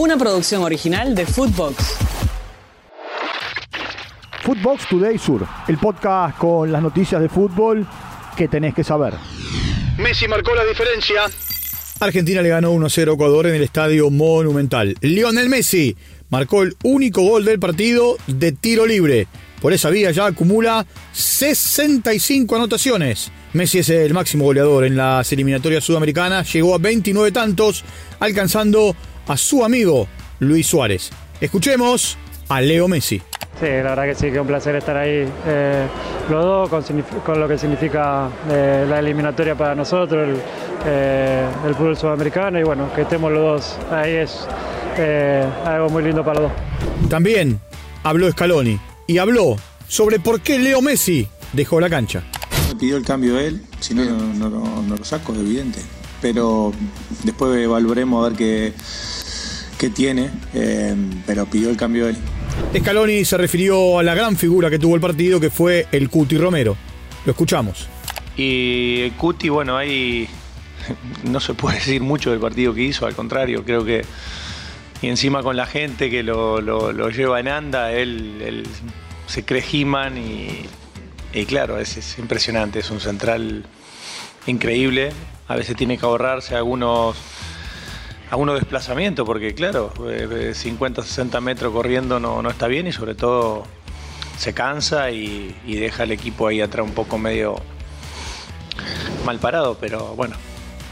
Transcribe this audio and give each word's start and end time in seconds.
una 0.00 0.16
producción 0.16 0.62
original 0.62 1.14
de 1.14 1.26
Footbox. 1.26 1.76
Footbox 4.42 4.88
Today 4.88 5.18
Sur, 5.18 5.46
el 5.68 5.76
podcast 5.76 6.38
con 6.38 6.72
las 6.72 6.80
noticias 6.80 7.20
de 7.20 7.28
fútbol 7.28 7.86
que 8.34 8.48
tenés 8.48 8.74
que 8.74 8.82
saber. 8.82 9.12
Messi 9.98 10.26
marcó 10.26 10.54
la 10.54 10.64
diferencia. 10.64 11.24
Argentina 12.00 12.40
le 12.40 12.48
ganó 12.48 12.72
1-0 12.72 13.10
a 13.10 13.12
Ecuador 13.12 13.46
en 13.48 13.56
el 13.56 13.62
Estadio 13.62 14.08
Monumental. 14.08 14.96
Lionel 15.02 15.50
Messi 15.50 15.94
marcó 16.30 16.62
el 16.62 16.76
único 16.82 17.20
gol 17.20 17.44
del 17.44 17.60
partido 17.60 18.16
de 18.26 18.52
tiro 18.52 18.86
libre. 18.86 19.26
Por 19.60 19.74
esa 19.74 19.90
vía 19.90 20.12
ya 20.12 20.24
acumula 20.24 20.86
65 21.12 22.56
anotaciones. 22.56 23.30
Messi 23.52 23.80
es 23.80 23.90
el 23.90 24.14
máximo 24.14 24.44
goleador 24.44 24.86
en 24.86 24.96
las 24.96 25.30
eliminatorias 25.30 25.84
sudamericanas, 25.84 26.50
llegó 26.50 26.74
a 26.74 26.78
29 26.78 27.32
tantos, 27.32 27.84
alcanzando 28.18 28.96
a 29.26 29.36
su 29.36 29.64
amigo 29.64 30.08
Luis 30.38 30.66
Suárez. 30.66 31.10
Escuchemos 31.40 32.16
a 32.48 32.60
Leo 32.60 32.88
Messi. 32.88 33.22
Sí, 33.60 33.66
la 33.66 33.90
verdad 33.94 34.04
que 34.04 34.14
sí, 34.14 34.26
que 34.26 34.34
es 34.34 34.40
un 34.40 34.46
placer 34.46 34.74
estar 34.76 34.96
ahí 34.96 35.28
eh, 35.46 35.86
los 36.30 36.44
dos 36.44 36.70
con, 37.24 37.40
lo 37.40 37.46
que 37.46 37.58
significa 37.58 38.30
eh, 38.48 38.86
la 38.88 39.00
eliminatoria 39.00 39.54
para 39.54 39.74
nosotros, 39.74 40.28
el, 40.28 40.36
eh, 40.86 41.46
el, 41.66 41.74
fútbol 41.74 41.96
sudamericano 41.96 42.58
y 42.58 42.62
bueno, 42.62 42.90
que 42.94 43.02
estemos 43.02 43.30
los 43.30 43.42
dos 43.42 43.92
ahí 43.92 44.12
es 44.14 44.46
algo 45.66 45.90
muy 45.90 46.02
lindo 46.04 46.24
para 46.24 46.40
los 46.40 46.50
dos. 46.50 47.10
También 47.10 47.60
habló 48.02 48.30
Scaloni 48.30 48.80
y 49.06 49.18
habló 49.18 49.56
sobre 49.88 50.20
por 50.20 50.40
qué 50.40 50.58
Leo 50.58 50.80
Messi 50.80 51.28
dejó 51.52 51.80
la 51.80 51.90
cancha. 51.90 52.22
Me 52.68 52.76
pidió 52.76 52.96
el 52.96 53.04
cambio 53.04 53.38
él, 53.38 53.60
si 53.80 53.94
no, 53.94 54.04
no, 54.04 54.48
no, 54.48 54.96
lo 54.96 55.04
saco, 55.04 55.32
es 55.32 55.40
evidente. 55.40 55.80
Pero 56.20 56.72
después 57.24 57.58
evaluaremos 57.58 58.24
a 58.24 58.28
ver 58.28 58.38
qué, 58.38 58.72
qué 59.78 59.90
tiene, 59.90 60.30
pero 61.26 61.46
pidió 61.46 61.70
el 61.70 61.76
cambio 61.76 62.08
él. 62.08 62.16
Scaloni 62.78 63.24
se 63.24 63.36
refirió 63.36 63.98
a 63.98 64.02
la 64.02 64.14
gran 64.14 64.36
figura 64.36 64.70
que 64.70 64.78
tuvo 64.78 64.94
el 64.94 65.00
partido, 65.00 65.40
que 65.40 65.50
fue 65.50 65.86
el 65.92 66.10
Cuti 66.10 66.36
Romero. 66.36 66.76
Lo 67.24 67.32
escuchamos. 67.32 67.88
Y 68.36 69.00
el 69.02 69.12
Cuti, 69.12 69.48
bueno, 69.48 69.76
ahí 69.76 70.28
no 71.24 71.40
se 71.40 71.54
puede 71.54 71.76
decir 71.76 72.02
mucho 72.02 72.30
del 72.30 72.40
partido 72.40 72.74
que 72.74 72.82
hizo, 72.82 73.06
al 73.06 73.14
contrario, 73.14 73.64
creo 73.64 73.84
que. 73.84 74.04
Y 75.02 75.08
encima 75.08 75.42
con 75.42 75.56
la 75.56 75.64
gente 75.64 76.10
que 76.10 76.22
lo, 76.22 76.60
lleva 77.10 77.40
en 77.40 77.48
anda, 77.48 77.92
él, 77.92 78.64
se 79.26 79.44
cree 79.44 79.64
He-Man 79.72 80.18
y, 80.18 81.44
claro, 81.46 81.78
es, 81.78 81.96
es 81.96 82.18
impresionante, 82.18 82.80
es 82.80 82.90
un 82.90 83.00
central 83.00 83.64
increíble. 84.46 85.10
A 85.48 85.56
veces 85.56 85.76
tiene 85.76 85.98
que 85.98 86.06
ahorrarse 86.06 86.54
algunos 86.54 87.16
algunos 88.30 88.54
desplazamientos, 88.60 89.26
porque 89.26 89.54
claro, 89.54 89.92
50, 90.52 91.02
60 91.02 91.40
metros 91.40 91.72
corriendo 91.72 92.20
no, 92.20 92.42
no 92.42 92.48
está 92.48 92.68
bien 92.68 92.86
y 92.86 92.92
sobre 92.92 93.16
todo 93.16 93.64
se 94.38 94.54
cansa 94.54 95.10
y, 95.10 95.54
deja 95.66 96.04
al 96.04 96.12
equipo 96.12 96.46
ahí 96.46 96.60
atrás 96.60 96.86
un 96.86 96.94
poco 96.94 97.18
medio 97.18 97.56
mal 99.26 99.38
parado, 99.38 99.76
pero 99.78 100.14
bueno, 100.14 100.36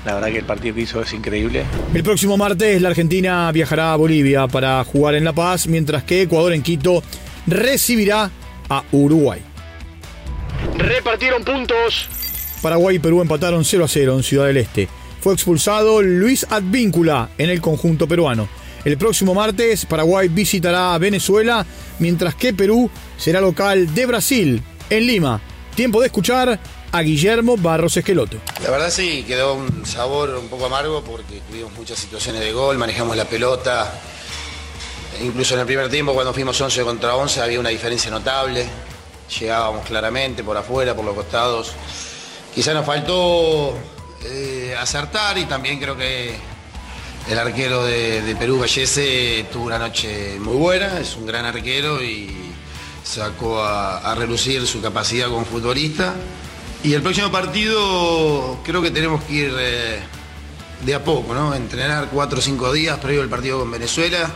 la 0.05 0.15
verdad 0.15 0.29
que 0.29 0.39
el 0.39 0.45
partido 0.45 0.75
que 0.75 0.83
hizo 0.83 1.01
es 1.01 1.13
increíble. 1.15 1.65
El 1.95 2.03
próximo 2.03 2.37
martes 2.37 2.83
la 2.83 2.91
Argentina 2.91 3.51
viajará 3.53 3.93
a 3.93 3.97
Bolivia 3.97 4.49
para 4.49 4.85
jugar 4.85 5.15
en 5.15 5.25
La 5.25 5.33
Paz, 5.33 5.67
mientras 5.67 6.03
que 6.03 6.23
Ecuador 6.23 6.53
en 6.53 6.63
Quito 6.63 7.03
recibirá 7.47 8.31
a 8.69 8.83
Uruguay. 8.93 9.41
Repartieron 10.77 11.45
puntos. 11.45 12.09
Paraguay 12.63 12.97
y 12.97 12.99
Perú 12.99 13.23
empataron 13.23 13.65
0 13.65 13.85
a 13.85 13.89
0 13.89 14.17
en 14.17 14.23
Ciudad 14.23 14.47
del 14.47 14.57
Este 14.57 14.89
fue 15.21 15.35
expulsado 15.35 16.01
Luis 16.01 16.47
Advíncula 16.49 17.31
en 17.39 17.51
el 17.51 17.61
conjunto 17.61 18.07
peruano. 18.07 18.49
El 18.85 18.97
próximo 18.97 19.35
martes 19.35 19.85
Paraguay 19.87 20.29
visitará 20.29 20.95
a 20.95 20.99
Venezuela, 20.99 21.67
mientras 21.99 22.35
que 22.35 22.55
Perú 22.55 22.91
será 23.17 23.41
local 23.41 23.93
de 23.95 24.07
Brasil 24.07 24.63
en 24.89 25.07
Lima. 25.07 25.41
Tiempo 25.75 26.01
de 26.01 26.07
escuchar 26.07 26.59
a 26.91 27.03
Guillermo 27.03 27.57
Barros 27.57 27.97
Esqueloto. 27.97 28.39
La 28.63 28.71
verdad 28.71 28.91
sí, 28.91 29.25
quedó 29.27 29.55
un 29.55 29.85
sabor 29.85 30.31
un 30.31 30.49
poco 30.49 30.67
amargo 30.67 31.03
porque 31.03 31.41
tuvimos 31.49 31.73
muchas 31.75 31.99
situaciones 31.99 32.41
de 32.41 32.53
gol, 32.53 32.79
manejamos 32.79 33.17
la 33.17 33.25
pelota. 33.25 34.01
Incluso 35.23 35.55
en 35.55 35.61
el 35.61 35.67
primer 35.67 35.91
tiempo 35.91 36.15
cuando 36.15 36.33
fuimos 36.33 36.59
11 36.61 36.83
contra 36.85 37.17
11 37.17 37.43
había 37.43 37.61
una 37.61 37.71
diferencia 37.71 38.11
notable. 38.11 38.65
Llegábamos 39.41 39.85
claramente 39.85 40.43
por 40.43 40.57
afuera, 40.57 40.95
por 40.95 41.05
los 41.05 41.15
costados. 41.15 41.75
Quizá 42.55 42.75
nos 42.75 42.85
faltó 42.85 43.75
eh, 44.25 44.75
acertar 44.79 45.39
y 45.39 45.45
también 45.45 45.79
creo 45.79 45.97
que 45.97 46.37
el 47.29 47.39
arquero 47.39 47.85
de, 47.85 48.35
Perú, 48.39 48.59
Vallese, 48.59 49.47
tuvo 49.53 49.67
una 49.67 49.79
noche 49.79 50.39
muy 50.41 50.57
buena, 50.57 50.99
es 50.99 51.15
un 51.17 51.27
gran 51.27 51.45
arquero 51.45 52.03
y 52.03 52.35
sacó 53.05 53.63
a, 53.63 54.15
relucir 54.15 54.67
su 54.67 54.81
capacidad 54.81 55.29
como 55.29 55.45
futbolista. 55.45 56.15
Y 56.83 56.95
el 56.95 57.03
próximo 57.03 57.31
partido 57.31 58.59
creo 58.65 58.81
que 58.81 58.91
tenemos 58.91 59.23
que 59.25 59.33
ir 59.33 59.55
eh, 59.59 59.99
de 60.85 60.95
a 60.95 61.05
poco, 61.05 61.35
¿no? 61.35 61.55
Entrenar 61.55 62.09
cuatro 62.11 62.39
o 62.39 62.43
cinco 62.43 62.73
días 62.73 62.99
previo 62.99 63.23
al 63.23 63.29
partido 63.29 63.59
con 63.61 63.71
Venezuela. 63.71 64.31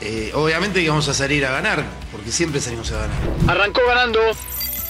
Eh, 0.00 0.32
obviamente 0.34 0.82
que 0.82 0.88
vamos 0.88 1.08
a 1.08 1.14
salir 1.14 1.44
a 1.44 1.50
ganar, 1.50 1.84
porque 2.10 2.30
siempre 2.30 2.60
salimos 2.60 2.90
a 2.92 3.00
ganar. 3.00 3.16
Arrancó 3.48 3.80
ganando 3.86 4.20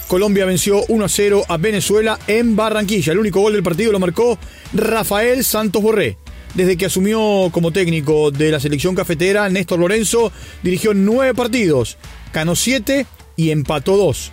Colombia 0.07 0.45
venció 0.45 0.83
1 0.87 1.09
0 1.09 1.43
a 1.47 1.57
Venezuela 1.57 2.19
en 2.27 2.55
Barranquilla. 2.55 3.11
El 3.11 3.19
único 3.19 3.41
gol 3.41 3.53
del 3.53 3.63
partido 3.63 3.91
lo 3.91 3.99
marcó 3.99 4.37
Rafael 4.73 5.43
Santos 5.43 5.81
Borré. 5.81 6.17
Desde 6.53 6.77
que 6.77 6.85
asumió 6.85 7.49
como 7.51 7.71
técnico 7.71 8.31
de 8.31 8.51
la 8.51 8.59
selección 8.59 8.95
cafetera, 8.95 9.49
Néstor 9.49 9.79
Lorenzo 9.79 10.31
dirigió 10.63 10.93
nueve 10.93 11.33
partidos, 11.33 11.97
ganó 12.31 12.55
siete 12.55 13.07
y 13.35 13.49
empató 13.49 13.97
dos. 13.97 14.31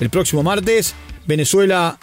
El 0.00 0.08
próximo 0.08 0.42
martes, 0.42 0.94
Venezuela 1.26 1.98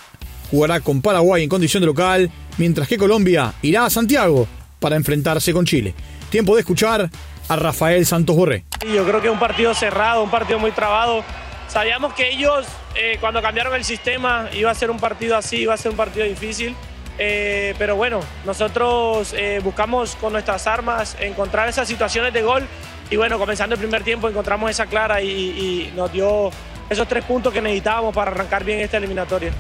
jugará 0.52 0.82
con 0.82 1.02
Paraguay 1.02 1.42
en 1.42 1.50
condición 1.50 1.82
de 1.82 1.88
local, 1.88 2.30
mientras 2.58 2.88
que 2.88 2.98
Colombia 2.98 3.54
irá 3.62 3.86
a 3.86 3.90
Santiago 3.90 4.48
para 4.80 4.98
enfrentarse 4.98 5.54
con 5.54 5.66
Chile. 5.66 5.96
Tiempo 6.30 6.54
de 6.54 6.62
escuchar 6.62 7.10
a 7.48 7.56
Rafael 7.56 8.06
Santos 8.06 8.36
Borré. 8.36 8.66
Yo 8.94 9.06
creo 9.06 9.22
que 9.22 9.28
es 9.28 9.34
un 9.34 9.40
partido 9.40 9.74
cerrado, 9.74 10.22
un 10.22 10.30
partido 10.30 10.60
muy 10.60 10.72
trabado 10.72 11.24
Sabíamos 11.68 12.14
que 12.14 12.30
ellos, 12.30 12.66
eh, 12.96 13.18
cuando 13.20 13.42
cambiaron 13.42 13.74
el 13.76 13.84
sistema, 13.84 14.50
iba 14.54 14.72
a 14.72 14.76
ser 14.76 14.92
un 14.92 15.00
partido 15.00 15.36
así, 15.36 15.58
iba 15.58 15.74
a 15.74 15.78
ser 15.78 15.92
un 15.92 15.98
partido 15.98 16.26
difícil. 16.26 16.76
Eh, 17.18 17.74
pero 17.78 17.96
bueno, 17.96 18.20
nosotros 18.46 19.34
eh, 19.38 19.62
buscamos 19.64 20.16
con 20.16 20.34
nuestras 20.34 20.68
armas 20.68 21.16
encontrar 21.20 21.68
esas 21.70 21.88
situaciones 21.88 22.34
de 22.34 22.42
gol. 22.42 22.68
Y 23.10 23.16
bueno, 23.16 23.38
comenzando 23.38 23.76
el 23.76 23.80
primer 23.80 24.04
tiempo 24.04 24.28
encontramos 24.28 24.70
esa 24.70 24.88
clara 24.88 25.22
y, 25.22 25.92
nos 25.96 26.12
dio 26.12 26.50
esos 26.90 27.08
tres 27.08 27.24
puntos 27.24 27.54
que 27.54 27.62
necesitábamos 27.62 28.14
para 28.14 28.32
arrancar 28.32 28.64
bien 28.64 28.80
esta 28.80 28.98
eliminatoria. 28.98 29.52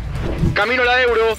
Camino 0.54 0.84
a 0.84 0.86
la 0.86 1.02
Euro. 1.02 1.36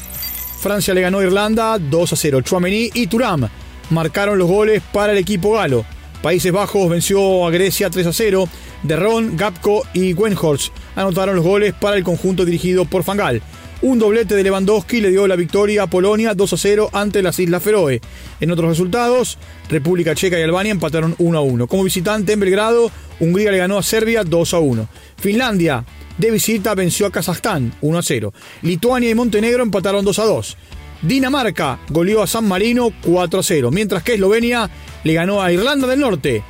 Francia 0.60 0.94
le 0.94 1.02
ganó 1.02 1.18
a 1.18 1.24
Irlanda 1.24 1.76
2 1.78 2.12
a 2.12 2.16
0. 2.16 2.40
Chouameni 2.40 2.90
y 2.94 3.06
Turam 3.06 3.48
marcaron 3.90 4.38
los 4.38 4.48
goles 4.48 4.82
para 4.92 5.12
el 5.12 5.18
equipo 5.18 5.52
galo. 5.52 5.84
Países 6.26 6.50
Bajos 6.50 6.90
venció 6.90 7.46
a 7.46 7.52
Grecia 7.52 7.88
3 7.88 8.04
a 8.08 8.12
0. 8.12 8.48
Derron, 8.82 9.36
Gapko 9.36 9.84
y 9.94 10.12
Wenhorst 10.12 10.72
anotaron 10.96 11.36
los 11.36 11.44
goles 11.44 11.72
para 11.72 11.96
el 11.96 12.02
conjunto 12.02 12.44
dirigido 12.44 12.84
por 12.84 13.04
Fangal. 13.04 13.42
Un 13.80 14.00
doblete 14.00 14.34
de 14.34 14.42
Lewandowski 14.42 15.00
le 15.00 15.10
dio 15.10 15.28
la 15.28 15.36
victoria 15.36 15.84
a 15.84 15.86
Polonia 15.86 16.34
2 16.34 16.52
a 16.52 16.56
0 16.56 16.90
ante 16.92 17.22
las 17.22 17.38
Islas 17.38 17.62
Feroe. 17.62 18.00
En 18.40 18.50
otros 18.50 18.70
resultados, 18.70 19.38
República 19.70 20.16
Checa 20.16 20.36
y 20.36 20.42
Albania 20.42 20.72
empataron 20.72 21.14
1 21.16 21.38
a 21.38 21.42
1. 21.42 21.68
Como 21.68 21.84
visitante 21.84 22.32
en 22.32 22.40
Belgrado, 22.40 22.90
Hungría 23.20 23.52
le 23.52 23.58
ganó 23.58 23.78
a 23.78 23.84
Serbia 23.84 24.24
2 24.24 24.54
a 24.54 24.58
1. 24.58 24.88
Finlandia 25.18 25.84
de 26.18 26.32
visita 26.32 26.74
venció 26.74 27.06
a 27.06 27.12
Kazajstán 27.12 27.72
1 27.82 27.98
a 27.98 28.02
0. 28.02 28.32
Lituania 28.62 29.10
y 29.10 29.14
Montenegro 29.14 29.62
empataron 29.62 30.04
2 30.04 30.18
a 30.18 30.24
2. 30.24 30.56
Dinamarca 31.02 31.78
goleó 31.90 32.22
a 32.22 32.26
San 32.26 32.48
Marino 32.48 32.90
4 33.04 33.40
a 33.40 33.42
0, 33.42 33.70
mientras 33.70 34.02
que 34.02 34.14
Eslovenia 34.14 34.68
le 35.06 35.14
ganó 35.14 35.40
a 35.40 35.52
Irlanda 35.52 35.86
del 35.86 36.00
Norte 36.00 36.42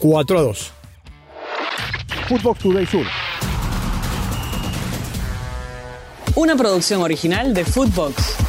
4 0.00 0.38
a 0.38 0.42
2. 0.42 0.72
Footbox 2.28 2.58
Today 2.60 2.84
Sur. 2.84 3.06
Una 6.34 6.56
producción 6.56 7.00
original 7.00 7.54
de 7.54 7.64
Footbox. 7.64 8.41